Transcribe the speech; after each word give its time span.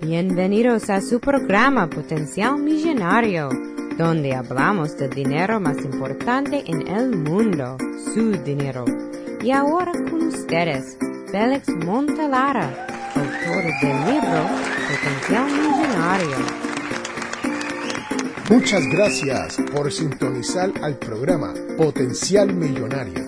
Bienvenidos 0.00 0.90
a 0.90 1.00
su 1.00 1.18
programa 1.18 1.90
Potencial 1.90 2.56
Millonario, 2.56 3.48
donde 3.98 4.32
hablamos 4.32 4.96
del 4.96 5.10
dinero 5.10 5.58
más 5.58 5.76
importante 5.84 6.62
en 6.66 6.86
el 6.86 7.16
mundo, 7.16 7.76
su 8.14 8.30
dinero. 8.44 8.84
Y 9.42 9.50
ahora 9.50 9.90
con 9.92 10.28
ustedes, 10.28 10.96
Félix 11.32 11.68
Montelara, 11.84 12.86
autor 13.16 13.64
del 13.82 14.14
libro 14.14 14.46
Potencial 14.88 15.46
Millonario. 15.50 16.36
Muchas 18.50 18.86
gracias 18.86 19.58
por 19.72 19.92
sintonizar 19.92 20.70
al 20.80 20.94
programa 20.94 21.52
Potencial 21.76 22.54
Millonario. 22.54 23.27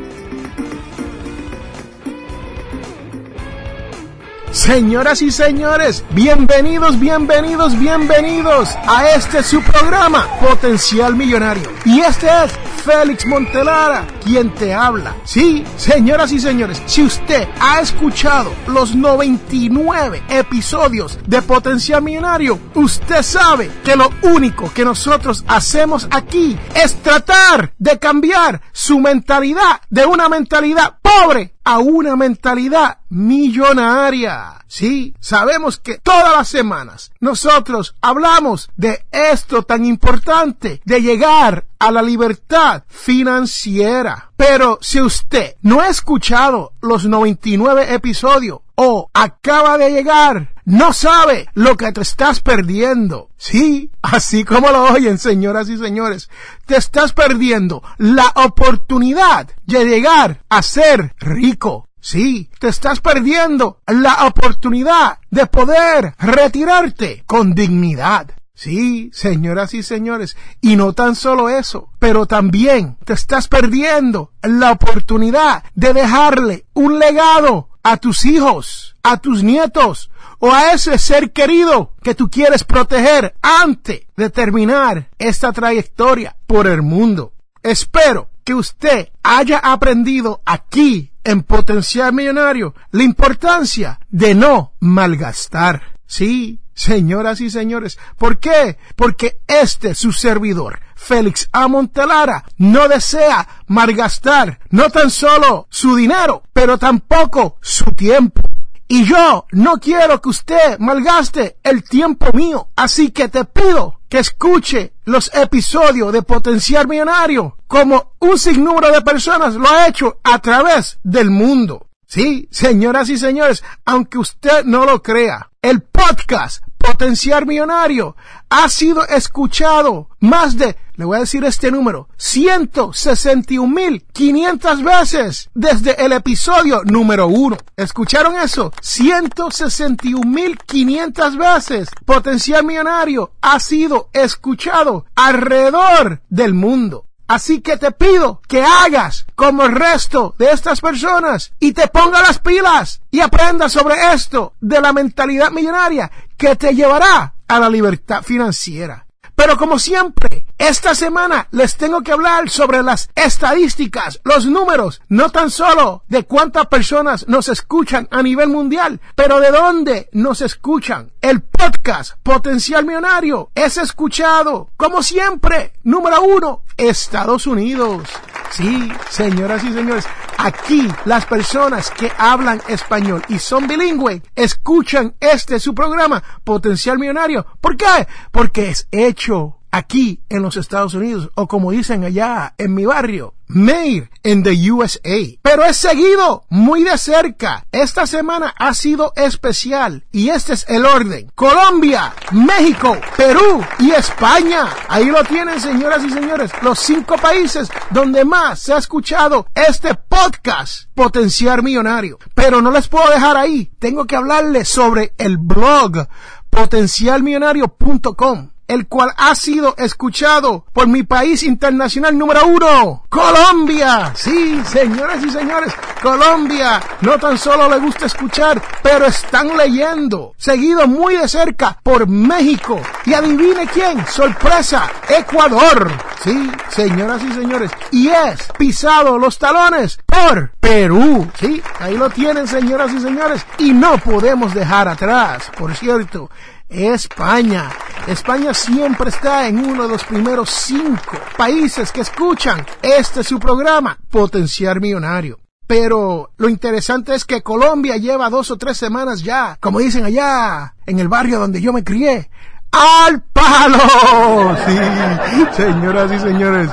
Señoras 4.61 5.23
y 5.23 5.31
señores, 5.31 6.03
bienvenidos, 6.11 6.99
bienvenidos, 6.99 7.79
bienvenidos 7.79 8.69
a 8.87 9.09
este 9.09 9.41
su 9.41 9.59
programa 9.63 10.27
Potencial 10.39 11.15
Millonario. 11.15 11.67
Y 11.83 12.01
este 12.01 12.27
es 12.27 12.51
Félix 12.85 13.25
Montelara 13.25 14.05
quien 14.23 14.53
te 14.53 14.71
habla. 14.71 15.15
Sí, 15.23 15.65
señoras 15.77 16.31
y 16.31 16.39
señores, 16.39 16.81
si 16.85 17.01
usted 17.01 17.47
ha 17.59 17.81
escuchado 17.81 18.53
los 18.67 18.95
99 18.95 20.23
episodios 20.29 21.17
de 21.25 21.41
Potencial 21.41 22.03
Millonario, 22.03 22.59
usted 22.75 23.23
sabe 23.23 23.71
que 23.83 23.95
lo 23.95 24.11
único 24.21 24.71
que 24.71 24.85
nosotros 24.85 25.43
hacemos 25.47 26.07
aquí 26.11 26.55
es 26.75 27.01
tratar 27.01 27.73
de 27.79 27.97
cambiar 27.97 28.61
su 28.71 28.99
mentalidad 28.99 29.81
de 29.89 30.05
una 30.05 30.29
mentalidad 30.29 30.97
pobre 31.19 31.53
a 31.63 31.79
una 31.79 32.15
mentalidad 32.15 32.99
millonaria. 33.09 34.63
Sí, 34.67 35.13
sabemos 35.19 35.79
que 35.79 35.97
todas 35.97 36.35
las 36.35 36.47
semanas 36.47 37.11
nosotros 37.19 37.95
hablamos 38.01 38.69
de 38.77 39.05
esto 39.11 39.63
tan 39.63 39.85
importante, 39.85 40.81
de 40.85 41.01
llegar 41.01 41.65
a 41.79 41.91
la 41.91 42.01
libertad 42.01 42.83
financiera. 42.87 44.31
Pero 44.37 44.79
si 44.81 45.01
usted 45.01 45.55
no 45.61 45.81
ha 45.81 45.89
escuchado 45.89 46.73
los 46.81 47.05
99 47.05 47.93
episodios 47.93 48.59
o 48.75 49.09
acaba 49.13 49.77
de 49.77 49.91
llegar, 49.91 50.53
no 50.65 50.93
sabe 50.93 51.47
lo 51.53 51.77
que 51.77 51.91
te 51.91 52.01
estás 52.01 52.41
perdiendo. 52.41 53.29
Sí, 53.37 53.91
así 54.01 54.43
como 54.43 54.69
lo 54.69 54.83
oyen, 54.85 55.17
señoras 55.17 55.69
y 55.69 55.77
señores, 55.77 56.29
te 56.65 56.77
estás 56.77 57.13
perdiendo 57.13 57.83
la 57.97 58.31
oportunidad 58.35 59.49
de 59.65 59.85
llegar 59.85 60.43
a 60.49 60.61
ser 60.61 61.13
rico. 61.19 61.87
Sí, 61.99 62.49
te 62.59 62.67
estás 62.67 62.99
perdiendo 62.99 63.81
la 63.85 64.25
oportunidad 64.25 65.19
de 65.29 65.45
poder 65.45 66.15
retirarte 66.17 67.23
con 67.27 67.53
dignidad. 67.53 68.31
Sí, 68.53 69.09
señoras 69.11 69.73
y 69.73 69.81
señores, 69.81 70.37
y 70.61 70.75
no 70.75 70.93
tan 70.93 71.15
solo 71.15 71.49
eso, 71.49 71.89
pero 71.97 72.27
también 72.27 72.97
te 73.05 73.13
estás 73.13 73.47
perdiendo 73.47 74.33
la 74.43 74.71
oportunidad 74.73 75.63
de 75.73 75.93
dejarle 75.93 76.65
un 76.73 76.99
legado 76.99 77.69
a 77.83 77.97
tus 77.97 78.25
hijos, 78.25 78.95
a 79.03 79.17
tus 79.17 79.43
nietos 79.43 80.11
o 80.39 80.51
a 80.51 80.73
ese 80.73 80.97
ser 80.97 81.31
querido 81.31 81.93
que 82.01 82.15
tú 82.15 82.29
quieres 82.29 82.63
proteger 82.63 83.35
antes 83.41 84.01
de 84.15 84.29
terminar 84.29 85.09
esta 85.19 85.51
trayectoria 85.51 86.35
por 86.47 86.67
el 86.67 86.81
mundo. 86.81 87.33
Espero 87.63 88.29
que 88.43 88.53
usted 88.53 89.09
haya 89.23 89.59
aprendido 89.59 90.41
aquí 90.45 91.10
en 91.23 91.43
Potencial 91.43 92.13
Millonario 92.13 92.73
la 92.91 93.03
importancia 93.03 93.99
de 94.09 94.35
no 94.35 94.73
malgastar. 94.79 95.81
Sí, 96.05 96.61
Señoras 96.73 97.41
y 97.41 97.49
señores, 97.49 97.99
¿por 98.17 98.39
qué? 98.39 98.77
Porque 98.95 99.39
este 99.45 99.93
su 99.93 100.11
servidor, 100.13 100.79
Félix 100.95 101.47
A. 101.51 101.67
Montelara, 101.67 102.43
no 102.57 102.87
desea 102.87 103.47
malgastar 103.67 104.59
no 104.69 104.89
tan 104.89 105.11
solo 105.11 105.67
su 105.69 105.95
dinero, 105.95 106.43
pero 106.53 106.77
tampoco 106.77 107.57
su 107.61 107.85
tiempo. 107.91 108.41
Y 108.91 109.05
yo 109.05 109.45
no 109.53 109.77
quiero 109.77 110.19
que 110.19 110.27
usted 110.27 110.77
malgaste 110.79 111.55
el 111.63 111.81
tiempo 111.81 112.33
mío. 112.33 112.67
Así 112.75 113.11
que 113.11 113.29
te 113.29 113.45
pido 113.45 114.01
que 114.09 114.19
escuche 114.19 114.91
los 115.05 115.33
episodios 115.33 116.11
de 116.11 116.23
Potencial 116.23 116.89
Millonario 116.89 117.55
como 117.67 118.15
un 118.19 118.37
sinnúmero 118.37 118.91
de 118.91 119.01
personas 119.01 119.55
lo 119.55 119.69
ha 119.69 119.87
hecho 119.87 120.19
a 120.23 120.39
través 120.39 120.99
del 121.03 121.29
mundo. 121.29 121.87
Sí, 122.05 122.49
señoras 122.51 123.07
y 123.07 123.17
señores, 123.17 123.63
aunque 123.85 124.17
usted 124.17 124.65
no 124.65 124.83
lo 124.83 125.01
crea, 125.01 125.49
el 125.61 125.83
podcast 125.83 126.61
Potenciar 126.81 127.45
Millonario 127.45 128.15
ha 128.49 128.67
sido 128.69 129.07
escuchado 129.07 130.09
más 130.19 130.57
de, 130.57 130.75
le 130.95 131.05
voy 131.05 131.17
a 131.17 131.19
decir 131.21 131.45
este 131.45 131.71
número, 131.71 132.09
161.500 132.17 134.83
veces 134.83 135.49
desde 135.53 136.03
el 136.03 136.11
episodio 136.11 136.81
número 136.83 137.27
uno. 137.27 137.55
¿Escucharon 137.77 138.35
eso? 138.35 138.71
161.500 138.81 141.37
veces. 141.37 141.89
Potencial 142.05 142.65
Millonario 142.65 143.31
ha 143.41 143.59
sido 143.59 144.09
escuchado 144.13 145.05
alrededor 145.15 146.21
del 146.29 146.53
mundo. 146.53 147.05
Así 147.31 147.61
que 147.61 147.77
te 147.77 147.91
pido 147.91 148.41
que 148.45 148.61
hagas 148.61 149.25
como 149.35 149.63
el 149.63 149.71
resto 149.71 150.35
de 150.37 150.51
estas 150.51 150.81
personas 150.81 151.53
y 151.61 151.71
te 151.71 151.87
ponga 151.87 152.19
las 152.19 152.39
pilas 152.39 152.99
y 153.09 153.21
aprenda 153.21 153.69
sobre 153.69 154.11
esto 154.13 154.55
de 154.59 154.81
la 154.81 154.91
mentalidad 154.91 155.49
millonaria 155.49 156.11
que 156.35 156.57
te 156.57 156.75
llevará 156.75 157.35
a 157.47 157.57
la 157.57 157.69
libertad 157.69 158.21
financiera. 158.21 159.07
Pero 159.33 159.55
como 159.55 159.79
siempre, 159.79 160.45
esta 160.61 160.93
semana 160.93 161.47
les 161.49 161.75
tengo 161.75 162.01
que 162.01 162.11
hablar 162.11 162.47
sobre 162.51 162.83
las 162.83 163.09
estadísticas, 163.15 164.19
los 164.23 164.45
números, 164.45 165.01
no 165.09 165.31
tan 165.31 165.49
solo 165.49 166.03
de 166.07 166.23
cuántas 166.25 166.67
personas 166.67 167.27
nos 167.27 167.49
escuchan 167.49 168.07
a 168.11 168.21
nivel 168.21 168.49
mundial, 168.49 169.01
pero 169.15 169.39
de 169.39 169.49
dónde 169.49 170.07
nos 170.13 170.41
escuchan. 170.41 171.11
El 171.19 171.41
podcast 171.41 172.13
Potencial 172.21 172.85
Millonario 172.85 173.49
es 173.55 173.77
escuchado, 173.77 174.69
como 174.77 175.01
siempre, 175.01 175.73
número 175.83 176.21
uno, 176.21 176.61
Estados 176.77 177.47
Unidos. 177.47 178.07
Sí, 178.51 178.91
señoras 179.09 179.63
y 179.63 179.73
señores, 179.73 180.05
aquí 180.37 180.87
las 181.05 181.25
personas 181.25 181.89
que 181.89 182.11
hablan 182.19 182.61
español 182.67 183.23
y 183.29 183.39
son 183.39 183.67
bilingües 183.67 184.21
escuchan 184.35 185.15
este 185.19 185.59
su 185.59 185.73
programa 185.73 186.21
Potencial 186.43 186.99
Millonario. 186.99 187.47
¿Por 187.59 187.77
qué? 187.77 188.07
Porque 188.31 188.69
es 188.69 188.87
hecho 188.91 189.60
aquí 189.71 190.21
en 190.29 190.41
los 190.41 190.57
Estados 190.57 190.93
Unidos 190.93 191.29
o 191.35 191.47
como 191.47 191.71
dicen 191.71 192.03
allá 192.03 192.53
en 192.57 192.73
mi 192.73 192.85
barrio, 192.85 193.33
made 193.47 194.09
in 194.23 194.43
the 194.43 194.71
USA. 194.71 195.37
Pero 195.41 195.65
es 195.65 195.77
seguido 195.77 196.45
muy 196.49 196.83
de 196.83 196.97
cerca. 196.97 197.65
Esta 197.71 198.05
semana 198.05 198.53
ha 198.57 198.73
sido 198.73 199.13
especial 199.15 200.05
y 200.11 200.29
este 200.29 200.53
es 200.53 200.65
el 200.69 200.85
orden. 200.85 201.31
Colombia, 201.35 202.13
México, 202.31 202.97
Perú 203.17 203.63
y 203.79 203.91
España. 203.91 204.67
Ahí 204.87 205.05
lo 205.05 205.23
tienen, 205.23 205.59
señoras 205.59 206.03
y 206.03 206.09
señores, 206.09 206.51
los 206.61 206.79
cinco 206.79 207.15
países 207.17 207.69
donde 207.89 208.25
más 208.25 208.59
se 208.59 208.73
ha 208.73 208.77
escuchado 208.77 209.47
este 209.55 209.95
podcast 209.95 210.83
Potenciar 210.93 211.63
Millonario. 211.63 212.19
Pero 212.33 212.61
no 212.61 212.71
les 212.71 212.87
puedo 212.87 213.09
dejar 213.09 213.37
ahí. 213.37 213.71
Tengo 213.79 214.05
que 214.05 214.15
hablarles 214.15 214.69
sobre 214.69 215.13
el 215.17 215.37
blog 215.37 216.07
potencialmillonario.com 216.49 218.50
el 218.67 218.87
cual 218.87 219.13
ha 219.17 219.35
sido 219.35 219.75
escuchado 219.77 220.65
por 220.73 220.87
mi 220.87 221.03
país 221.03 221.43
internacional 221.43 222.17
número 222.17 222.45
uno, 222.45 223.03
Colombia. 223.09 224.13
Sí, 224.15 224.61
señoras 224.65 225.23
y 225.23 225.29
señores, 225.29 225.73
Colombia 226.01 226.81
no 227.01 227.19
tan 227.19 227.37
solo 227.37 227.69
le 227.69 227.79
gusta 227.79 228.05
escuchar, 228.05 228.61
pero 228.81 229.05
están 229.05 229.55
leyendo, 229.57 230.33
seguido 230.37 230.87
muy 230.87 231.17
de 231.17 231.27
cerca 231.27 231.77
por 231.83 232.07
México. 232.07 232.79
Y 233.05 233.13
adivine 233.13 233.67
quién, 233.67 234.05
sorpresa, 234.07 234.89
Ecuador. 235.09 235.91
Sí, 236.23 236.51
señoras 236.69 237.21
y 237.23 237.33
señores, 237.33 237.71
y 237.91 238.09
es 238.09 238.47
pisado 238.57 239.17
los 239.17 239.37
talones 239.37 239.99
por 240.05 240.51
Perú. 240.59 241.27
Sí, 241.39 241.61
ahí 241.79 241.97
lo 241.97 242.09
tienen, 242.09 242.47
señoras 242.47 242.93
y 242.93 242.99
señores, 242.99 243.45
y 243.57 243.73
no 243.73 243.97
podemos 243.97 244.53
dejar 244.53 244.87
atrás, 244.87 245.51
por 245.57 245.75
cierto, 245.75 246.29
España. 246.71 247.69
España 248.07 248.53
siempre 248.53 249.09
está 249.09 249.47
en 249.47 249.59
uno 249.63 249.83
de 249.83 249.89
los 249.89 250.03
primeros 250.05 250.49
cinco 250.49 251.17
países 251.37 251.91
que 251.91 252.01
escuchan 252.01 252.65
este 252.81 253.23
su 253.23 253.39
programa, 253.39 253.97
Potenciar 254.09 254.79
Millonario. 254.79 255.37
Pero 255.67 256.31
lo 256.37 256.49
interesante 256.49 257.13
es 257.13 257.25
que 257.25 257.41
Colombia 257.41 257.97
lleva 257.97 258.29
dos 258.29 258.51
o 258.51 258.57
tres 258.57 258.77
semanas 258.77 259.21
ya, 259.21 259.57
como 259.59 259.79
dicen 259.79 260.05
allá, 260.05 260.75
en 260.85 260.99
el 260.99 261.07
barrio 261.07 261.39
donde 261.39 261.61
yo 261.61 261.71
me 261.71 261.83
crié, 261.83 262.29
al 262.71 263.21
palo. 263.21 263.77
Sí, 264.65 265.45
señoras 265.55 266.11
y 266.11 266.19
señores, 266.19 266.69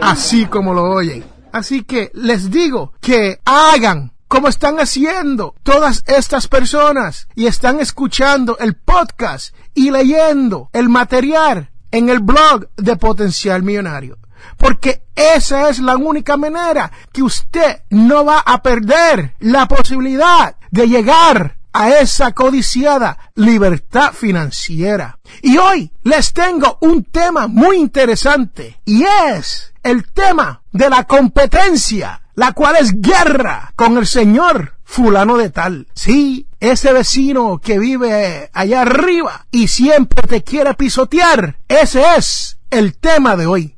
así 0.00 0.46
como 0.46 0.72
lo 0.72 0.84
oyen. 0.84 1.24
Así 1.52 1.82
que 1.82 2.10
les 2.14 2.50
digo 2.50 2.94
que 3.00 3.40
hagan 3.44 4.11
como 4.32 4.48
están 4.48 4.80
haciendo 4.80 5.54
todas 5.62 6.04
estas 6.06 6.48
personas 6.48 7.28
y 7.34 7.48
están 7.48 7.80
escuchando 7.80 8.56
el 8.56 8.76
podcast 8.76 9.54
y 9.74 9.90
leyendo 9.90 10.70
el 10.72 10.88
material 10.88 11.70
en 11.90 12.08
el 12.08 12.20
blog 12.20 12.66
de 12.78 12.96
Potencial 12.96 13.62
Millonario. 13.62 14.16
Porque 14.56 15.02
esa 15.14 15.68
es 15.68 15.80
la 15.80 15.98
única 15.98 16.38
manera 16.38 16.90
que 17.12 17.22
usted 17.22 17.82
no 17.90 18.24
va 18.24 18.38
a 18.38 18.62
perder 18.62 19.34
la 19.40 19.68
posibilidad 19.68 20.56
de 20.70 20.88
llegar 20.88 21.58
a 21.74 21.90
esa 21.98 22.32
codiciada 22.32 23.32
libertad 23.34 24.14
financiera. 24.14 25.18
Y 25.42 25.58
hoy 25.58 25.92
les 26.04 26.32
tengo 26.32 26.78
un 26.80 27.04
tema 27.04 27.48
muy 27.48 27.76
interesante 27.76 28.80
y 28.86 29.04
es 29.28 29.74
el 29.82 30.10
tema 30.10 30.62
de 30.72 30.88
la 30.88 31.04
competencia 31.04 32.21
la 32.34 32.52
cual 32.52 32.76
es 32.80 33.00
guerra 33.00 33.72
con 33.76 33.98
el 33.98 34.06
señor 34.06 34.74
fulano 34.84 35.36
de 35.36 35.50
tal. 35.50 35.86
Sí, 35.94 36.46
ese 36.60 36.92
vecino 36.92 37.58
que 37.58 37.78
vive 37.78 38.50
allá 38.52 38.82
arriba 38.82 39.46
y 39.50 39.68
siempre 39.68 40.26
te 40.26 40.42
quiere 40.42 40.74
pisotear. 40.74 41.58
Ese 41.68 42.02
es 42.16 42.58
el 42.70 42.96
tema 42.96 43.36
de 43.36 43.46
hoy. 43.46 43.76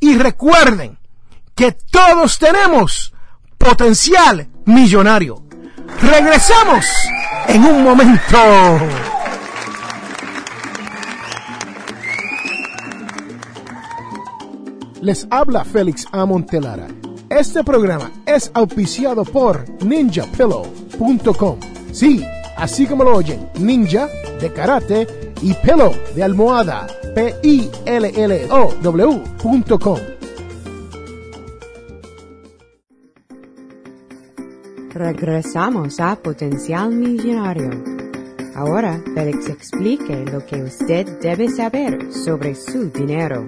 Y 0.00 0.16
recuerden 0.16 0.98
que 1.54 1.72
todos 1.72 2.38
tenemos 2.38 3.14
potencial 3.58 4.48
millonario. 4.66 5.42
Regresamos 6.00 6.86
en 7.48 7.64
un 7.64 7.82
momento. 7.82 8.38
Les 15.00 15.26
habla 15.30 15.64
Félix 15.64 16.06
Amontelara 16.10 16.88
este 17.30 17.64
programa 17.64 18.10
es 18.24 18.50
auspiciado 18.54 19.24
por 19.24 19.64
ninjapillow.com. 19.84 21.58
Sí, 21.92 22.24
así 22.56 22.86
como 22.86 23.04
lo 23.04 23.16
oyen, 23.16 23.48
ninja 23.58 24.08
de 24.40 24.52
karate 24.52 25.06
y 25.42 25.54
pillow 25.54 25.92
de 26.14 26.22
almohada, 26.22 26.86
p 27.14 27.34
i 27.42 27.70
l 27.84 28.12
l 28.14 28.48
o 28.50 28.72
w.com. 28.82 29.98
Regresamos 34.90 36.00
a 36.00 36.16
Potencial 36.16 36.90
Millonario. 36.90 37.70
Ahora, 38.54 39.02
Félix 39.14 39.50
explique 39.50 40.24
lo 40.32 40.46
que 40.46 40.62
usted 40.62 41.06
debe 41.20 41.50
saber 41.50 42.10
sobre 42.10 42.54
su 42.54 42.90
dinero. 42.90 43.44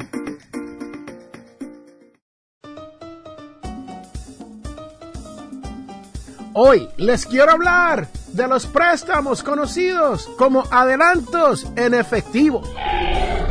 Hoy 6.55 6.89
les 6.97 7.27
quiero 7.27 7.53
hablar 7.53 8.09
de 8.33 8.49
los 8.49 8.67
préstamos 8.67 9.43
conocidos 9.43 10.29
como 10.39 10.65
adelantos 10.71 11.67
en 11.77 11.95
efectivo. 11.95 12.63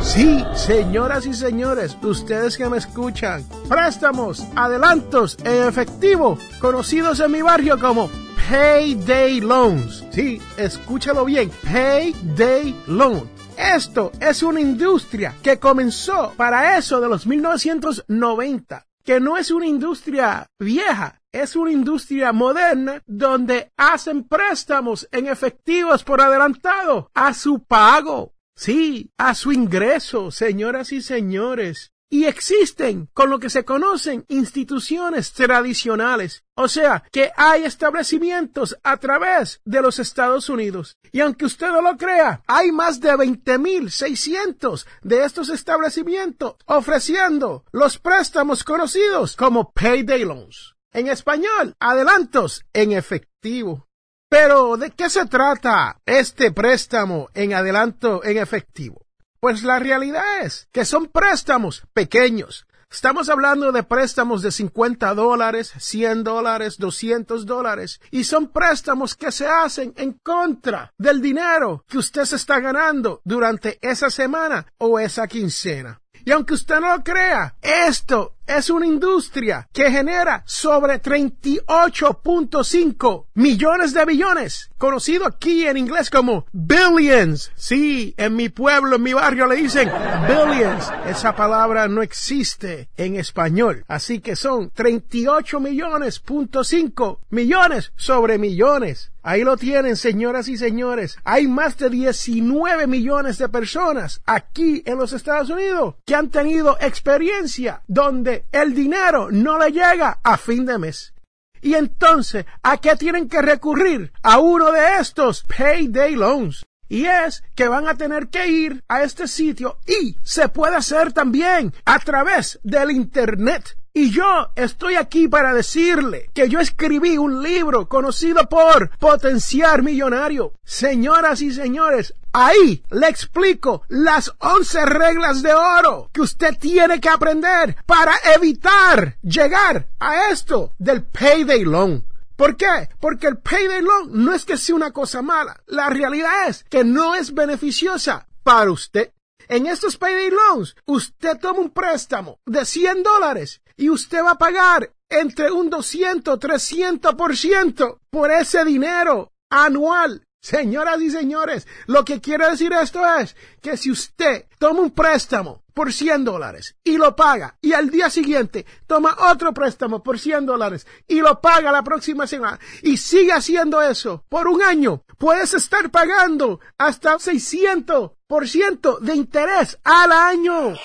Sí, 0.00 0.44
señoras 0.54 1.26
y 1.26 1.34
señores, 1.34 1.96
ustedes 2.02 2.56
que 2.56 2.68
me 2.68 2.78
escuchan, 2.78 3.44
préstamos, 3.68 4.44
adelantos 4.54 5.36
en 5.44 5.68
efectivo, 5.68 6.38
conocidos 6.60 7.20
en 7.20 7.32
mi 7.32 7.42
barrio 7.42 7.78
como 7.78 8.10
Payday 8.48 9.40
Loans. 9.40 10.04
Sí, 10.10 10.40
escúchalo 10.56 11.24
bien, 11.24 11.50
Payday 11.64 12.74
Loan. 12.86 13.28
Esto 13.56 14.12
es 14.20 14.42
una 14.42 14.60
industria 14.60 15.34
que 15.42 15.58
comenzó 15.58 16.32
para 16.36 16.78
eso 16.78 17.00
de 17.00 17.08
los 17.08 17.26
1990 17.26 18.88
que 19.08 19.20
no 19.20 19.38
es 19.38 19.50
una 19.50 19.66
industria 19.66 20.50
vieja, 20.58 21.17
es 21.32 21.56
una 21.56 21.72
industria 21.72 22.32
moderna 22.32 23.02
donde 23.06 23.72
hacen 23.76 24.24
préstamos 24.24 25.08
en 25.12 25.26
efectivos 25.26 26.04
por 26.04 26.20
adelantado 26.20 27.10
a 27.14 27.34
su 27.34 27.64
pago. 27.64 28.34
Sí, 28.56 29.12
a 29.18 29.34
su 29.34 29.52
ingreso, 29.52 30.30
señoras 30.30 30.92
y 30.92 31.00
señores 31.00 31.92
y 32.10 32.24
existen 32.24 33.08
con 33.12 33.30
lo 33.30 33.38
que 33.38 33.50
se 33.50 33.64
conocen 33.64 34.24
instituciones 34.28 35.32
tradicionales. 35.32 36.44
O 36.54 36.68
sea, 36.68 37.04
que 37.12 37.30
hay 37.36 37.64
establecimientos 37.64 38.76
a 38.82 38.96
través 38.96 39.60
de 39.64 39.82
los 39.82 39.98
Estados 39.98 40.48
Unidos. 40.48 40.96
Y 41.12 41.20
aunque 41.20 41.44
usted 41.44 41.68
no 41.68 41.82
lo 41.82 41.96
crea, 41.96 42.42
hay 42.46 42.72
más 42.72 43.00
de 43.00 43.12
20.600 43.12 44.86
de 45.02 45.24
estos 45.24 45.50
establecimientos 45.50 46.56
ofreciendo 46.66 47.64
los 47.72 47.98
préstamos 47.98 48.64
conocidos 48.64 49.36
como 49.36 49.70
payday 49.72 50.24
loans. 50.24 50.77
En 50.92 51.08
español, 51.08 51.74
adelantos 51.80 52.64
en 52.72 52.92
efectivo. 52.92 53.86
Pero, 54.30 54.76
¿de 54.76 54.90
qué 54.90 55.10
se 55.10 55.26
trata 55.26 56.00
este 56.06 56.50
préstamo 56.52 57.28
en 57.34 57.54
adelanto 57.54 58.24
en 58.24 58.38
efectivo? 58.38 59.06
Pues 59.40 59.62
la 59.62 59.78
realidad 59.78 60.42
es 60.42 60.68
que 60.72 60.84
son 60.84 61.06
préstamos 61.06 61.82
pequeños. 61.92 62.66
Estamos 62.90 63.28
hablando 63.28 63.70
de 63.70 63.82
préstamos 63.82 64.40
de 64.40 64.50
50 64.50 65.14
dólares, 65.14 65.72
100 65.78 66.24
dólares, 66.24 66.78
200 66.78 67.44
dólares. 67.44 68.00
Y 68.10 68.24
son 68.24 68.48
préstamos 68.48 69.14
que 69.14 69.30
se 69.30 69.46
hacen 69.46 69.92
en 69.96 70.14
contra 70.14 70.92
del 70.96 71.20
dinero 71.20 71.84
que 71.86 71.98
usted 71.98 72.24
se 72.24 72.36
está 72.36 72.60
ganando 72.60 73.20
durante 73.24 73.78
esa 73.82 74.08
semana 74.08 74.66
o 74.78 74.98
esa 74.98 75.28
quincena. 75.28 76.00
Y 76.24 76.32
aunque 76.32 76.54
usted 76.54 76.80
no 76.80 76.96
lo 76.96 77.04
crea, 77.04 77.56
esto 77.60 78.37
es 78.48 78.70
una 78.70 78.86
industria 78.86 79.68
que 79.72 79.90
genera 79.90 80.44
sobre 80.46 81.02
38.5 81.02 83.26
millones 83.34 83.92
de 83.92 84.04
billones, 84.04 84.70
conocido 84.78 85.26
aquí 85.26 85.66
en 85.66 85.76
inglés 85.76 86.08
como 86.10 86.46
billions. 86.52 87.52
Sí, 87.54 88.14
en 88.16 88.34
mi 88.34 88.48
pueblo, 88.48 88.96
en 88.96 89.02
mi 89.02 89.12
barrio 89.12 89.46
le 89.46 89.54
dicen 89.56 89.92
billions. 90.26 90.90
Esa 91.06 91.36
palabra 91.36 91.86
no 91.88 92.00
existe 92.02 92.88
en 92.96 93.16
español. 93.16 93.84
Así 93.86 94.20
que 94.20 94.34
son 94.34 94.70
38 94.70 95.60
millones, 95.60 96.18
punto 96.18 96.64
5 96.64 97.20
millones 97.30 97.92
sobre 97.96 98.38
millones. 98.38 99.12
Ahí 99.22 99.44
lo 99.44 99.58
tienen, 99.58 99.96
señoras 99.96 100.48
y 100.48 100.56
señores. 100.56 101.18
Hay 101.22 101.46
más 101.48 101.76
de 101.76 101.90
19 101.90 102.86
millones 102.86 103.36
de 103.36 103.50
personas 103.50 104.22
aquí 104.24 104.82
en 104.86 104.96
los 104.96 105.12
Estados 105.12 105.50
Unidos 105.50 105.96
que 106.06 106.14
han 106.14 106.30
tenido 106.30 106.78
experiencia 106.80 107.82
donde 107.88 108.37
el 108.52 108.74
dinero 108.74 109.28
no 109.30 109.58
le 109.58 109.70
llega 109.70 110.20
a 110.22 110.36
fin 110.36 110.64
de 110.66 110.78
mes. 110.78 111.14
Y 111.60 111.74
entonces, 111.74 112.46
¿a 112.62 112.76
qué 112.78 112.96
tienen 112.96 113.28
que 113.28 113.42
recurrir? 113.42 114.12
A 114.22 114.38
uno 114.38 114.70
de 114.72 114.98
estos 115.00 115.44
payday 115.44 116.14
loans. 116.14 116.66
Y 116.88 117.04
es 117.04 117.42
que 117.54 117.68
van 117.68 117.86
a 117.86 117.96
tener 117.96 118.28
que 118.28 118.48
ir 118.48 118.82
a 118.88 119.02
este 119.02 119.28
sitio 119.28 119.78
y 119.86 120.16
se 120.22 120.48
puede 120.48 120.76
hacer 120.76 121.12
también 121.12 121.74
a 121.84 121.98
través 121.98 122.58
del 122.62 122.90
Internet. 122.90 123.76
Y 123.92 124.10
yo 124.10 124.52
estoy 124.54 124.94
aquí 124.94 125.28
para 125.28 125.52
decirle 125.52 126.30
que 126.32 126.48
yo 126.48 126.60
escribí 126.60 127.18
un 127.18 127.42
libro 127.42 127.88
conocido 127.88 128.48
por 128.48 128.96
Potenciar 128.98 129.82
Millonario. 129.82 130.52
Señoras 130.64 131.42
y 131.42 131.52
señores, 131.52 132.14
ahí 132.32 132.82
le 132.90 133.08
explico 133.08 133.82
las 133.88 134.32
11 134.38 134.86
reglas 134.86 135.42
de 135.42 135.54
oro 135.54 136.10
que 136.12 136.20
usted 136.20 136.56
tiene 136.58 137.00
que 137.00 137.08
aprender 137.08 137.76
para 137.86 138.14
evitar 138.34 139.18
llegar 139.22 139.88
a 139.98 140.30
esto 140.30 140.72
del 140.78 141.04
payday 141.04 141.64
loan. 141.64 142.04
¿Por 142.36 142.56
qué? 142.56 142.88
Porque 143.00 143.26
el 143.26 143.38
payday 143.38 143.82
loan 143.82 144.10
no 144.12 144.32
es 144.32 144.44
que 144.44 144.56
sea 144.56 144.76
una 144.76 144.92
cosa 144.92 145.22
mala. 145.22 145.60
La 145.66 145.90
realidad 145.90 146.48
es 146.48 146.64
que 146.70 146.84
no 146.84 147.14
es 147.14 147.34
beneficiosa 147.34 148.28
para 148.42 148.70
usted. 148.70 149.12
En 149.48 149.66
estos 149.66 149.96
payday 149.96 150.30
loans, 150.30 150.76
usted 150.84 151.38
toma 151.38 151.60
un 151.60 151.70
préstamo 151.70 152.38
de 152.44 152.66
100 152.66 153.02
dólares 153.02 153.62
y 153.76 153.88
usted 153.88 154.22
va 154.22 154.32
a 154.32 154.38
pagar 154.38 154.92
entre 155.08 155.50
un 155.50 155.70
200, 155.70 156.38
300% 156.38 157.98
por 158.10 158.30
ese 158.30 158.64
dinero 158.64 159.32
anual. 159.48 160.22
Señoras 160.40 161.00
y 161.00 161.10
señores, 161.10 161.66
lo 161.86 162.04
que 162.04 162.20
quiere 162.20 162.48
decir 162.48 162.72
esto 162.72 163.04
es 163.18 163.34
que 163.60 163.76
si 163.76 163.90
usted 163.90 164.46
toma 164.58 164.80
un 164.80 164.92
préstamo 164.92 165.64
por 165.74 165.92
100 165.92 166.24
dólares 166.24 166.76
y 166.84 166.96
lo 166.96 167.16
paga 167.16 167.56
y 167.60 167.72
al 167.72 167.90
día 167.90 168.08
siguiente 168.08 168.64
toma 168.86 169.16
otro 169.30 169.52
préstamo 169.52 170.02
por 170.02 170.18
100 170.18 170.46
dólares 170.46 170.86
y 171.08 171.20
lo 171.20 171.40
paga 171.40 171.72
la 171.72 171.82
próxima 171.82 172.26
semana 172.26 172.58
y 172.82 172.96
sigue 172.96 173.32
haciendo 173.32 173.82
eso 173.82 174.24
por 174.28 174.46
un 174.46 174.62
año, 174.62 175.02
puedes 175.18 175.54
estar 175.54 175.90
pagando 175.90 176.60
hasta 176.78 177.14
600% 177.16 178.98
de 179.00 179.14
interés 179.14 179.78
al 179.84 180.12
año. 180.12 180.74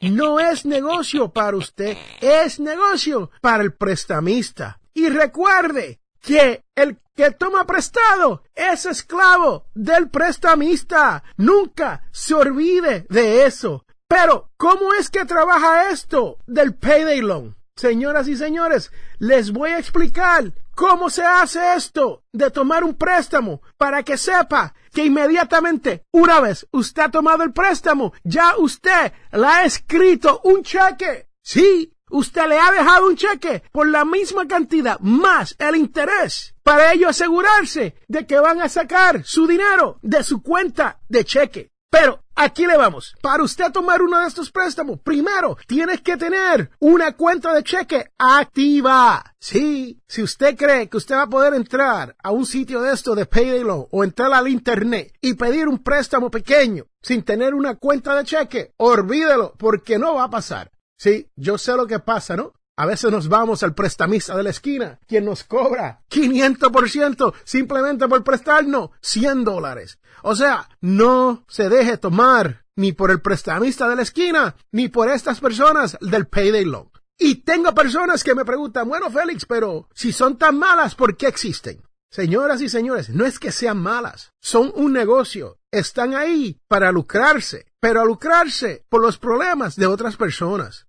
No 0.00 0.38
es 0.38 0.66
negocio 0.66 1.32
para 1.32 1.56
usted, 1.56 1.96
es 2.20 2.60
negocio 2.60 3.30
para 3.40 3.62
el 3.62 3.72
prestamista. 3.72 4.78
Y 4.92 5.08
recuerde 5.08 6.00
que 6.24 6.64
el 6.74 6.98
que 7.14 7.30
toma 7.30 7.66
prestado 7.66 8.42
es 8.54 8.86
esclavo 8.86 9.66
del 9.74 10.08
prestamista. 10.08 11.22
Nunca 11.36 12.02
se 12.10 12.34
olvide 12.34 13.06
de 13.08 13.46
eso. 13.46 13.84
Pero, 14.08 14.50
¿cómo 14.56 14.92
es 14.94 15.10
que 15.10 15.24
trabaja 15.24 15.90
esto 15.90 16.38
del 16.46 16.74
payday 16.74 17.20
loan? 17.20 17.56
Señoras 17.76 18.28
y 18.28 18.36
señores, 18.36 18.92
les 19.18 19.52
voy 19.52 19.70
a 19.70 19.78
explicar 19.78 20.52
cómo 20.74 21.10
se 21.10 21.24
hace 21.24 21.74
esto 21.74 22.22
de 22.32 22.50
tomar 22.50 22.84
un 22.84 22.94
préstamo 22.94 23.62
para 23.76 24.02
que 24.02 24.16
sepa 24.16 24.74
que 24.92 25.04
inmediatamente, 25.04 26.04
una 26.12 26.40
vez 26.40 26.66
usted 26.70 27.02
ha 27.02 27.10
tomado 27.10 27.42
el 27.42 27.52
préstamo, 27.52 28.12
ya 28.22 28.56
usted 28.56 29.12
le 29.32 29.46
ha 29.46 29.64
escrito 29.64 30.40
un 30.44 30.62
cheque. 30.62 31.28
Sí, 31.42 31.93
usted 32.14 32.48
le 32.48 32.58
ha 32.58 32.70
dejado 32.70 33.08
un 33.08 33.16
cheque 33.16 33.62
por 33.72 33.88
la 33.88 34.04
misma 34.04 34.46
cantidad 34.46 34.98
más 35.00 35.54
el 35.58 35.76
interés 35.76 36.54
para 36.62 36.92
ello 36.92 37.08
asegurarse 37.08 37.94
de 38.08 38.26
que 38.26 38.40
van 38.40 38.60
a 38.60 38.68
sacar 38.68 39.22
su 39.24 39.46
dinero 39.46 39.98
de 40.02 40.22
su 40.22 40.42
cuenta 40.42 40.98
de 41.08 41.24
cheque. 41.24 41.70
Pero 41.90 42.24
aquí 42.34 42.66
le 42.66 42.76
vamos. 42.76 43.14
Para 43.22 43.44
usted 43.44 43.70
tomar 43.70 44.02
uno 44.02 44.18
de 44.18 44.26
estos 44.26 44.50
préstamos, 44.50 44.98
primero 44.98 45.56
tienes 45.68 46.00
que 46.00 46.16
tener 46.16 46.70
una 46.80 47.12
cuenta 47.12 47.54
de 47.54 47.62
cheque 47.62 48.06
activa. 48.18 49.22
Sí, 49.38 50.02
si 50.08 50.22
usted 50.22 50.56
cree 50.56 50.88
que 50.88 50.96
usted 50.96 51.14
va 51.14 51.22
a 51.22 51.28
poder 51.28 51.54
entrar 51.54 52.16
a 52.20 52.32
un 52.32 52.46
sitio 52.46 52.80
de 52.80 52.94
esto 52.94 53.14
de 53.14 53.26
Payday 53.26 53.62
Loan 53.62 53.86
o 53.92 54.02
entrar 54.02 54.32
al 54.32 54.48
internet 54.48 55.12
y 55.20 55.34
pedir 55.34 55.68
un 55.68 55.84
préstamo 55.84 56.32
pequeño 56.32 56.86
sin 57.00 57.22
tener 57.22 57.54
una 57.54 57.76
cuenta 57.76 58.16
de 58.16 58.24
cheque, 58.24 58.72
olvídelo 58.78 59.54
porque 59.56 59.98
no 59.98 60.14
va 60.14 60.24
a 60.24 60.30
pasar. 60.30 60.73
Sí, 60.96 61.28
yo 61.36 61.58
sé 61.58 61.76
lo 61.76 61.86
que 61.86 61.98
pasa, 61.98 62.36
¿no? 62.36 62.52
A 62.76 62.86
veces 62.86 63.10
nos 63.10 63.28
vamos 63.28 63.62
al 63.62 63.74
prestamista 63.74 64.36
de 64.36 64.42
la 64.42 64.50
esquina, 64.50 64.98
quien 65.06 65.24
nos 65.24 65.44
cobra 65.44 66.02
500% 66.10 67.34
simplemente 67.44 68.08
por 68.08 68.24
prestarnos 68.24 68.90
100 69.00 69.44
dólares. 69.44 70.00
O 70.22 70.34
sea, 70.34 70.68
no 70.80 71.44
se 71.48 71.68
deje 71.68 71.98
tomar 71.98 72.64
ni 72.74 72.92
por 72.92 73.12
el 73.12 73.20
prestamista 73.20 73.88
de 73.88 73.96
la 73.96 74.02
esquina, 74.02 74.56
ni 74.72 74.88
por 74.88 75.08
estas 75.08 75.38
personas 75.38 75.96
del 76.00 76.26
payday 76.26 76.64
loan. 76.64 76.90
Y 77.16 77.36
tengo 77.36 77.72
personas 77.72 78.24
que 78.24 78.34
me 78.34 78.44
preguntan, 78.44 78.88
bueno, 78.88 79.08
Félix, 79.08 79.46
pero 79.46 79.88
si 79.94 80.12
son 80.12 80.36
tan 80.36 80.58
malas, 80.58 80.96
¿por 80.96 81.16
qué 81.16 81.28
existen? 81.28 81.80
Señoras 82.10 82.60
y 82.60 82.68
señores, 82.68 83.10
no 83.10 83.24
es 83.24 83.38
que 83.38 83.52
sean 83.52 83.78
malas, 83.78 84.32
son 84.40 84.72
un 84.74 84.92
negocio, 84.92 85.58
están 85.70 86.14
ahí 86.14 86.60
para 86.68 86.92
lucrarse, 86.92 87.66
pero 87.84 88.00
a 88.00 88.04
lucrarse 88.06 88.86
por 88.88 89.02
los 89.02 89.18
problemas 89.18 89.76
de 89.76 89.86
otras 89.86 90.16
personas. 90.16 90.86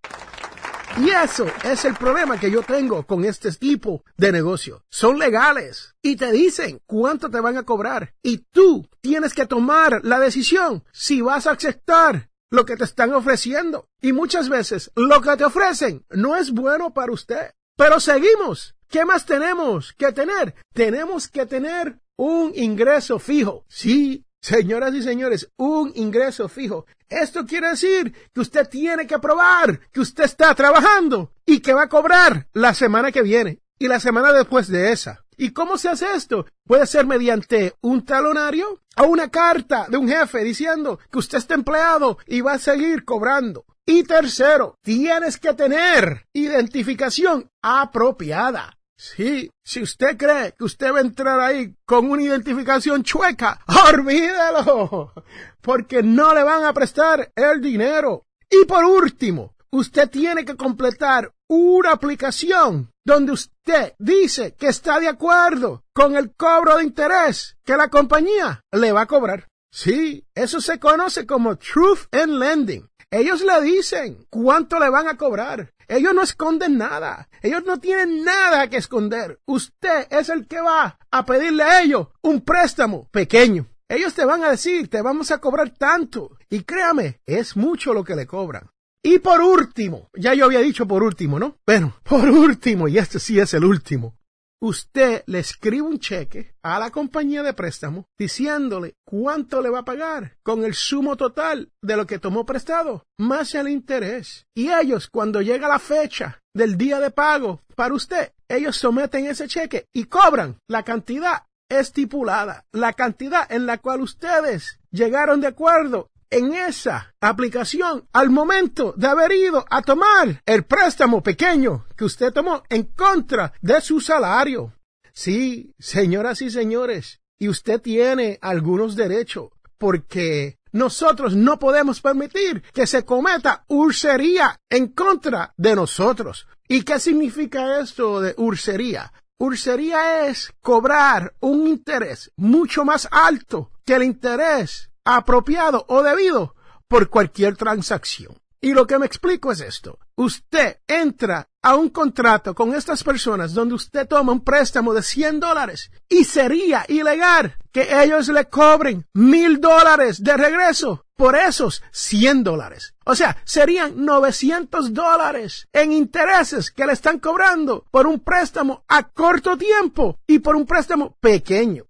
Y 0.97 1.09
eso 1.09 1.45
es 1.65 1.83
el 1.83 1.93
problema 1.95 2.39
que 2.39 2.49
yo 2.49 2.61
tengo 2.61 3.05
con 3.05 3.25
este 3.25 3.51
tipo 3.51 4.01
de 4.15 4.31
negocio. 4.31 4.81
Son 4.89 5.19
legales 5.19 5.93
y 6.01 6.15
te 6.15 6.31
dicen 6.31 6.79
cuánto 6.85 7.29
te 7.29 7.41
van 7.41 7.57
a 7.57 7.63
cobrar. 7.63 8.13
Y 8.23 8.45
tú 8.49 8.87
tienes 9.01 9.33
que 9.33 9.45
tomar 9.45 10.05
la 10.05 10.21
decisión 10.21 10.85
si 10.93 11.19
vas 11.19 11.47
a 11.47 11.51
aceptar 11.51 12.29
lo 12.49 12.65
que 12.65 12.77
te 12.77 12.85
están 12.85 13.13
ofreciendo. 13.13 13.89
Y 13.99 14.13
muchas 14.13 14.47
veces 14.47 14.89
lo 14.95 15.19
que 15.19 15.35
te 15.35 15.43
ofrecen 15.43 16.05
no 16.11 16.37
es 16.37 16.51
bueno 16.51 16.93
para 16.93 17.11
usted. 17.11 17.51
Pero 17.75 17.99
seguimos. 17.99 18.73
¿Qué 18.87 19.03
más 19.03 19.25
tenemos 19.25 19.91
que 19.97 20.13
tener? 20.13 20.55
Tenemos 20.71 21.27
que 21.27 21.45
tener 21.45 21.99
un 22.15 22.53
ingreso 22.55 23.19
fijo. 23.19 23.65
Sí, 23.67 24.25
Señoras 24.45 24.93
y 24.93 25.01
señores, 25.01 25.49
un 25.57 25.91
ingreso 25.95 26.47
fijo. 26.47 26.85
Esto 27.09 27.47
quiere 27.47 27.69
decir 27.69 28.13
que 28.31 28.41
usted 28.41 28.69
tiene 28.69 29.07
que 29.07 29.17
probar 29.17 29.79
que 29.91 30.01
usted 30.01 30.25
está 30.25 30.53
trabajando 30.53 31.31
y 31.47 31.61
que 31.61 31.73
va 31.73 31.85
a 31.85 31.89
cobrar 31.89 32.47
la 32.53 32.75
semana 32.75 33.11
que 33.11 33.23
viene 33.23 33.63
y 33.79 33.87
la 33.87 33.99
semana 33.99 34.31
después 34.31 34.67
de 34.67 34.91
esa. 34.91 35.25
¿Y 35.35 35.49
cómo 35.49 35.79
se 35.79 35.89
hace 35.89 36.05
esto? 36.13 36.45
Puede 36.63 36.85
ser 36.85 37.07
mediante 37.07 37.73
un 37.81 38.05
talonario 38.05 38.83
o 38.97 39.05
una 39.05 39.31
carta 39.31 39.87
de 39.89 39.97
un 39.97 40.07
jefe 40.07 40.43
diciendo 40.43 40.99
que 41.11 41.17
usted 41.17 41.39
está 41.39 41.55
empleado 41.55 42.19
y 42.27 42.41
va 42.41 42.53
a 42.53 42.59
seguir 42.59 43.03
cobrando. 43.03 43.65
Y 43.83 44.03
tercero, 44.03 44.77
tienes 44.83 45.39
que 45.39 45.55
tener 45.55 46.27
identificación 46.33 47.49
apropiada. 47.63 48.74
Sí, 48.97 49.51
si 49.63 49.81
usted 49.81 50.17
cree 50.17 50.53
que 50.57 50.63
usted 50.63 50.93
va 50.93 50.99
a 50.99 51.01
entrar 51.01 51.39
ahí 51.39 51.75
con 51.85 52.09
una 52.09 52.23
identificación 52.23 53.03
chueca, 53.03 53.59
olvídelo, 53.93 55.13
porque 55.61 56.01
no 56.01 56.33
le 56.33 56.43
van 56.43 56.63
a 56.63 56.73
prestar 56.73 57.31
el 57.35 57.61
dinero. 57.61 58.23
Y 58.49 58.65
por 58.65 58.85
último, 58.85 59.55
usted 59.71 60.09
tiene 60.09 60.45
que 60.45 60.55
completar 60.55 61.33
una 61.49 61.91
aplicación 61.91 62.91
donde 63.05 63.33
usted 63.33 63.93
dice 63.99 64.55
que 64.55 64.67
está 64.67 64.99
de 64.99 65.09
acuerdo 65.09 65.83
con 65.93 66.15
el 66.15 66.33
cobro 66.33 66.77
de 66.77 66.83
interés 66.83 67.57
que 67.65 67.75
la 67.75 67.89
compañía 67.89 68.61
le 68.71 68.91
va 68.91 69.01
a 69.01 69.07
cobrar. 69.07 69.47
Sí, 69.71 70.25
eso 70.33 70.61
se 70.61 70.79
conoce 70.79 71.25
como 71.25 71.57
Truth 71.57 72.07
in 72.13 72.39
Lending. 72.39 72.89
Ellos 73.11 73.41
le 73.41 73.61
dicen 73.61 74.25
cuánto 74.29 74.79
le 74.79 74.89
van 74.89 75.07
a 75.07 75.17
cobrar. 75.17 75.71
Ellos 75.87 76.13
no 76.13 76.21
esconden 76.21 76.77
nada. 76.77 77.29
Ellos 77.41 77.63
no 77.65 77.79
tienen 77.79 78.23
nada 78.23 78.69
que 78.69 78.77
esconder. 78.77 79.39
Usted 79.45 80.07
es 80.09 80.29
el 80.29 80.47
que 80.47 80.61
va 80.61 80.97
a 81.11 81.25
pedirle 81.25 81.63
a 81.63 81.81
ellos 81.81 82.07
un 82.21 82.41
préstamo 82.41 83.09
pequeño. 83.11 83.67
Ellos 83.87 84.13
te 84.13 84.25
van 84.25 84.43
a 84.43 84.49
decir, 84.49 84.89
te 84.89 85.01
vamos 85.01 85.31
a 85.31 85.39
cobrar 85.39 85.69
tanto. 85.69 86.37
Y 86.49 86.63
créame, 86.63 87.21
es 87.25 87.55
mucho 87.55 87.93
lo 87.93 88.03
que 88.03 88.15
le 88.15 88.25
cobran. 88.25 88.69
Y 89.03 89.19
por 89.19 89.41
último, 89.41 90.09
ya 90.15 90.33
yo 90.33 90.45
había 90.45 90.59
dicho 90.59 90.87
por 90.87 91.03
último, 91.03 91.37
¿no? 91.37 91.57
Bueno, 91.65 91.95
por 92.03 92.27
último, 92.27 92.87
y 92.87 92.97
este 92.97 93.19
sí 93.19 93.39
es 93.39 93.53
el 93.53 93.63
último 93.63 94.17
usted 94.61 95.23
le 95.27 95.39
escribe 95.39 95.81
un 95.81 95.99
cheque 95.99 96.55
a 96.63 96.79
la 96.79 96.89
compañía 96.91 97.43
de 97.43 97.53
préstamo 97.53 98.05
diciéndole 98.17 98.95
cuánto 99.05 99.61
le 99.61 99.69
va 99.69 99.79
a 99.79 99.85
pagar 99.85 100.37
con 100.43 100.63
el 100.63 100.73
sumo 100.73 101.15
total 101.15 101.71
de 101.81 101.97
lo 101.97 102.05
que 102.07 102.19
tomó 102.19 102.45
prestado, 102.45 103.05
más 103.17 103.55
el 103.55 103.69
interés. 103.69 104.45
Y 104.55 104.71
ellos, 104.71 105.09
cuando 105.09 105.41
llega 105.41 105.67
la 105.67 105.79
fecha 105.79 106.41
del 106.53 106.77
día 106.77 106.99
de 106.99 107.11
pago 107.11 107.61
para 107.75 107.93
usted, 107.93 108.33
ellos 108.47 108.77
someten 108.77 109.25
ese 109.25 109.47
cheque 109.47 109.87
y 109.93 110.05
cobran 110.05 110.57
la 110.67 110.83
cantidad 110.83 111.43
estipulada, 111.69 112.65
la 112.71 112.93
cantidad 112.93 113.51
en 113.51 113.65
la 113.65 113.79
cual 113.79 114.01
ustedes 114.01 114.79
llegaron 114.91 115.41
de 115.41 115.47
acuerdo 115.47 116.09
en 116.29 116.53
esa 116.53 117.13
aplicación 117.21 118.07
al 118.13 118.29
momento 118.29 118.93
de 118.97 119.07
haber 119.07 119.31
ido 119.31 119.65
a 119.69 119.81
tomar 119.81 120.41
el 120.45 120.63
préstamo 120.63 121.21
pequeño 121.21 121.85
que 121.95 122.05
usted 122.05 122.31
tomó 122.31 122.63
en 122.69 122.83
contra 122.83 123.53
de 123.61 123.81
su 123.81 123.99
salario. 123.99 124.73
Sí, 125.13 125.73
señoras 125.79 126.41
y 126.41 126.49
señores, 126.49 127.21
y 127.39 127.47
usted 127.47 127.81
tiene 127.81 128.37
algunos 128.41 128.95
derechos 128.95 129.49
porque 129.77 130.57
nosotros 130.71 131.35
no 131.35 131.57
podemos 131.57 132.01
permitir 132.01 132.61
que 132.73 132.85
se 132.85 133.05
cometa 133.05 133.63
ursería 133.67 134.59
en 134.69 134.87
contra 134.89 135.53
de 135.55 135.75
nosotros. 135.75 136.47
¿Y 136.67 136.81
qué 136.81 136.99
significa 136.99 137.79
esto 137.79 138.19
de 138.19 138.33
ursería? 138.37 139.13
Ursería 139.37 140.27
es 140.27 140.51
cobrar 140.61 141.33
un 141.39 141.67
interés 141.67 142.31
mucho 142.35 142.83
más 142.83 143.07
alto 143.11 143.71
que 143.85 143.95
el 143.95 144.03
interés 144.03 144.89
apropiado 145.05 145.85
o 145.87 146.03
debido 146.03 146.55
por 146.87 147.09
cualquier 147.09 147.55
transacción. 147.55 148.35
Y 148.65 148.73
lo 148.73 148.87
que 148.87 148.97
me 148.97 149.05
explico 149.05 149.51
es 149.51 149.61
esto. 149.61 149.99
Usted 150.15 150.77
entra 150.87 151.47
a 151.61 151.75
un 151.75 151.89
contrato 151.89 152.55
con 152.55 152.73
estas 152.73 153.03
personas 153.03 153.53
donde 153.53 153.75
usted 153.75 154.07
toma 154.07 154.31
un 154.31 154.43
préstamo 154.43 154.93
de 154.93 155.03
100 155.03 155.39
dólares 155.39 155.91
y 156.09 156.23
sería 156.23 156.83
ilegal 156.87 157.57
que 157.71 157.87
ellos 158.03 158.27
le 158.29 158.45
cobren 158.45 159.05
mil 159.13 159.61
dólares 159.61 160.23
de 160.23 160.35
regreso 160.35 161.05
por 161.15 161.35
esos 161.35 161.83
100 161.91 162.43
dólares. 162.43 162.95
O 163.05 163.13
sea, 163.13 163.37
serían 163.45 164.03
900 164.03 164.93
dólares 164.93 165.67
en 165.71 165.91
intereses 165.91 166.71
que 166.71 166.87
le 166.87 166.93
están 166.93 167.19
cobrando 167.19 167.85
por 167.91 168.07
un 168.07 168.19
préstamo 168.19 168.83
a 168.87 169.03
corto 169.03 169.57
tiempo 169.57 170.17
y 170.25 170.39
por 170.39 170.55
un 170.55 170.65
préstamo 170.65 171.17
pequeño. 171.19 171.85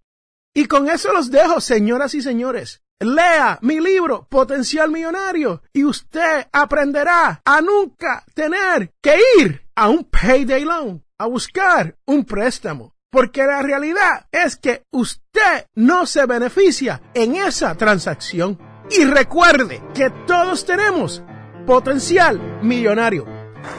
Y 0.54 0.66
con 0.66 0.90
eso 0.90 1.14
los 1.14 1.32
dejo, 1.32 1.62
señoras 1.62 2.16
y 2.16 2.22
señores. 2.22 2.82
Lea 3.00 3.60
mi 3.62 3.82
libro 3.82 4.26
Potencial 4.30 4.90
Millonario 4.90 5.62
y 5.74 5.84
usted 5.84 6.48
aprenderá 6.52 7.42
a 7.44 7.62
nunca 7.62 8.24
tener 8.34 8.94
que 9.02 9.18
ir 9.40 9.68
a 9.76 9.90
un 9.90 10.06
payday 10.06 10.64
loan, 10.64 11.04
a 11.18 11.26
buscar 11.28 11.98
un 12.06 12.24
préstamo. 12.24 12.96
porque 13.16 13.46
la 13.46 13.62
realidad 13.62 14.28
es 14.30 14.58
que 14.58 14.84
usted 14.92 15.68
no 15.76 16.06
se 16.06 16.26
beneficia 16.26 17.02
en 17.14 17.38
esa 17.38 17.74
transacción. 17.76 18.60
Y 18.92 19.06
recuerde 19.06 19.82
que 19.94 20.10
todos 20.28 20.66
tenemos 20.66 21.24
potencial 21.66 22.60
millonario. 22.62 23.26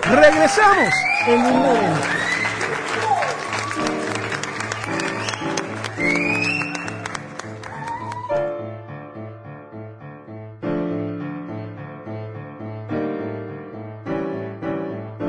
Regresamos 0.03 0.95
en 1.27 1.45
un 1.45 1.59
momento. 1.59 2.26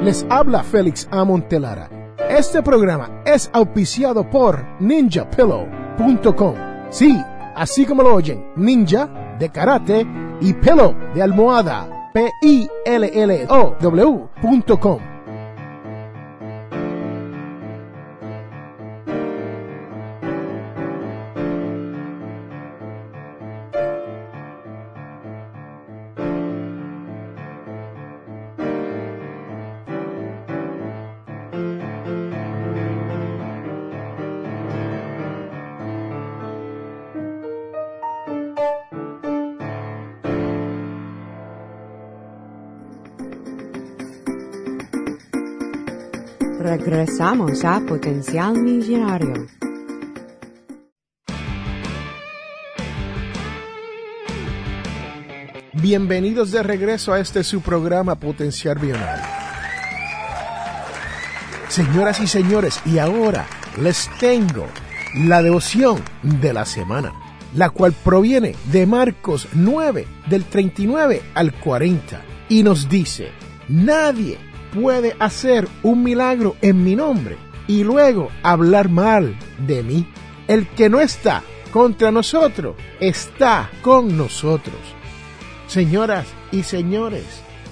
Les 0.08 0.26
habla 0.30 0.64
Félix 0.64 1.06
Amontelara. 1.12 1.90
Este 2.30 2.64
programa 2.64 3.24
es 3.26 3.50
auspiciado 3.52 4.24
por 4.30 4.66
ninjapillow.com. 4.80 6.56
Sí, 6.90 7.22
así 7.54 7.86
como 7.86 8.04
lo 8.04 8.16
oyen, 8.16 8.54
ninja 8.56 9.36
de 9.38 9.50
karate 9.50 10.08
y 10.40 10.54
pillow 10.54 10.96
de 11.14 11.22
almohada. 11.22 12.10
P 12.14 12.32
Regresamos 46.68 47.64
a 47.64 47.80
Potencial 47.80 48.62
Millonario. 48.62 49.48
Bienvenidos 55.76 56.52
de 56.52 56.64
regreso 56.64 57.14
a 57.14 57.22
este 57.22 57.46
su 57.46 57.62
programa 57.62 58.16
Potencial 58.16 58.82
Millonario. 58.82 59.24
Señoras 61.70 62.20
y 62.20 62.28
señores, 62.28 62.82
y 62.86 62.98
ahora 62.98 63.48
les 63.82 64.10
tengo 64.20 64.68
la 65.16 65.42
devoción 65.42 66.02
de 66.22 66.52
la 66.52 66.66
semana, 66.66 67.14
la 67.56 67.70
cual 67.70 67.94
proviene 67.94 68.58
de 68.74 68.86
Marcos 68.86 69.48
9, 69.54 70.06
del 70.30 70.44
39 70.44 71.22
al 71.34 71.54
40, 71.54 72.22
y 72.50 72.64
nos 72.64 72.90
dice, 72.90 73.30
nadie 73.70 74.38
puede 74.74 75.16
hacer 75.20 75.68
un 75.84 76.04
milagro 76.04 76.56
en 76.62 76.84
mi 76.84 76.96
nombre 76.96 77.38
y 77.68 77.84
luego 77.84 78.30
hablar 78.44 78.90
mal 78.90 79.36
de 79.66 79.84
mí. 79.84 80.08
El 80.48 80.68
que 80.68 80.90
no 80.90 81.02
está 81.02 81.44
contra 81.72 82.12
nosotros 82.12 82.76
está 83.00 83.70
con 83.82 84.18
nosotros. 84.18 84.76
Señoras 85.68 86.28
y 86.52 86.64
señores, 86.64 87.26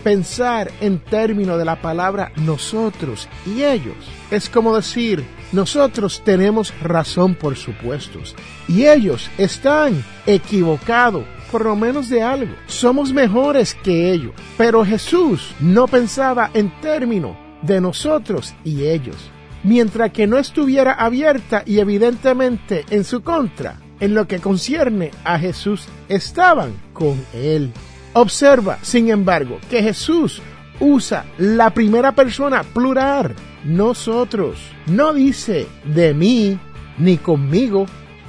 pensar 0.04 0.72
en 0.82 1.00
términos 1.00 1.58
de 1.58 1.66
la 1.66 1.82
palabra 1.82 2.32
nosotros 2.36 3.28
y 3.46 3.64
ellos 3.64 3.96
es 4.30 4.50
como 4.50 4.76
decir, 4.76 5.26
nosotros 5.52 6.22
tenemos 6.26 6.74
razón 6.82 7.36
por 7.36 7.56
supuestos 7.56 8.36
y 8.68 8.86
ellos 8.86 9.30
están 9.38 10.04
equivocados 10.26 11.24
por 11.56 11.64
lo 11.64 11.78
menos 11.78 12.10
de 12.10 12.22
algo. 12.22 12.54
Somos 12.68 13.14
mejores 13.14 13.76
que 13.76 14.12
ellos. 14.12 14.34
Pero 14.58 14.84
Jesús 14.84 15.56
no 15.62 15.88
pensaba 15.88 16.52
en 16.54 16.70
términos 16.82 17.38
de 17.62 17.80
nosotros 17.80 18.54
y 18.66 18.84
ellos. 18.84 19.16
Mientras 19.64 20.12
que 20.12 20.28
no 20.28 20.38
estuviera 20.38 20.92
abierta 20.92 21.64
y 21.66 21.80
evidentemente 21.80 22.84
en 22.90 23.06
su 23.06 23.24
contra, 23.24 23.80
en 24.02 24.14
lo 24.14 24.28
que 24.28 24.40
concierne 24.40 25.12
a 25.24 25.40
Jesús, 25.40 25.88
estaban 26.10 26.74
con 26.92 27.26
él. 27.34 27.72
Observa, 28.12 28.78
sin 28.82 29.10
embargo, 29.10 29.58
que 29.70 29.82
Jesús 29.82 30.42
usa 30.82 31.24
la 31.38 31.70
primera 31.70 32.12
persona 32.12 32.64
plural, 32.64 33.34
nosotros. 33.64 34.58
No 34.88 35.14
dice 35.14 35.68
de 35.86 36.14
mí 36.14 36.60
ni 36.98 37.16
conmigo, 37.16 37.86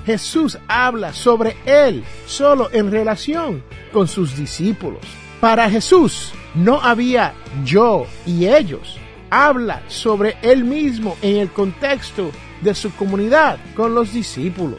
Jesús 0.07 0.57
habla 0.69 1.13
sobre 1.13 1.57
él 1.67 2.05
solo 2.27 2.71
en 2.73 2.93
relación 2.93 3.65
con 3.93 4.07
sus 4.07 4.37
discípulos. 4.37 5.01
Para 5.41 5.69
Jesús 5.69 6.33
no 6.55 6.81
había 6.81 7.35
yo 7.65 8.07
y 8.25 8.47
ellos. 8.47 8.99
Habla 9.31 9.83
sobre 9.89 10.37
él 10.43 10.65
mismo 10.65 11.17
en 11.23 11.39
el 11.39 11.51
contexto 11.51 12.31
de 12.63 12.75
su 12.75 12.95
comunidad 12.95 13.59
con 13.75 13.97
los 13.97 14.13
discípulos. 14.13 14.79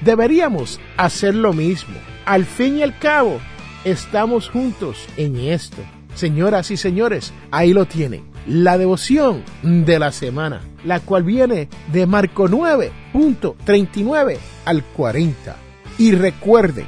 Deberíamos 0.00 0.80
hacer 0.96 1.34
lo 1.34 1.52
mismo. 1.52 1.96
Al 2.24 2.46
fin 2.46 2.78
y 2.78 2.82
al 2.82 2.98
cabo, 2.98 3.38
estamos 3.84 4.48
juntos 4.48 5.06
en 5.18 5.36
esto. 5.36 5.82
Señoras 6.14 6.70
y 6.70 6.78
señores, 6.78 7.34
ahí 7.50 7.74
lo 7.74 7.84
tienen. 7.84 8.24
La 8.46 8.78
devoción 8.78 9.42
de 9.62 9.98
la 9.98 10.12
semana, 10.12 10.60
la 10.84 11.00
cual 11.00 11.24
viene 11.24 11.68
de 11.92 12.06
Marco 12.06 12.48
9.39 12.48 14.38
al 14.64 14.84
40. 14.84 15.56
Y 15.98 16.12
recuerde 16.12 16.86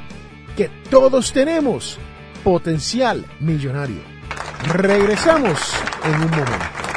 que 0.55 0.69
todos 0.89 1.33
tenemos 1.33 1.97
potencial 2.43 3.25
millonario. 3.39 4.01
Regresamos 4.73 5.59
en 6.05 6.13
un 6.15 6.31
momento. 6.31 6.88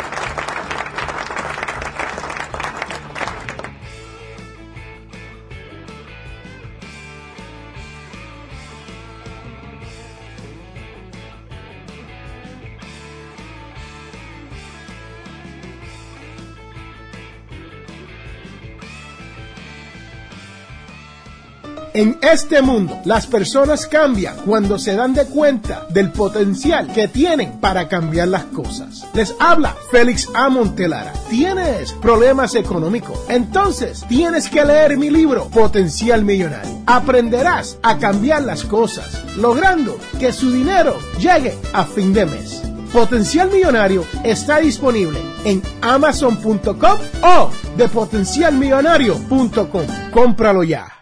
En 21.95 22.19
este 22.23 22.63
mundo, 22.63 22.99
las 23.05 23.27
personas 23.27 23.87
cambian 23.87 24.37
cuando 24.47 24.79
se 24.79 24.95
dan 24.95 25.13
de 25.13 25.27
cuenta 25.27 25.87
del 25.91 26.11
potencial 26.11 26.91
que 26.91 27.07
tienen 27.07 27.61
para 27.61 27.87
cambiar 27.87 28.29
las 28.29 28.45
cosas. 28.45 29.05
Les 29.13 29.35
habla 29.39 29.77
Félix 29.91 30.27
A. 30.35 30.49
Montelara. 30.49 31.13
¿Tienes 31.29 31.93
problemas 31.93 32.55
económicos? 32.55 33.19
Entonces, 33.29 34.07
tienes 34.09 34.49
que 34.49 34.65
leer 34.65 34.97
mi 34.97 35.11
libro 35.11 35.49
Potencial 35.49 36.25
Millonario. 36.25 36.83
Aprenderás 36.87 37.77
a 37.83 37.99
cambiar 37.99 38.43
las 38.43 38.65
cosas, 38.65 39.23
logrando 39.37 39.99
que 40.19 40.33
su 40.33 40.51
dinero 40.51 40.99
llegue 41.19 41.59
a 41.75 41.85
fin 41.85 42.15
de 42.15 42.25
mes. 42.25 42.63
Potencial 42.91 43.51
Millonario 43.51 44.07
está 44.25 44.61
disponible 44.61 45.19
en 45.45 45.61
amazon.com 45.83 46.99
o 47.23 47.51
de 47.77 47.89
potencialmillonario.com. 47.89 49.87
Cómpralo 50.11 50.63
ya. 50.63 51.02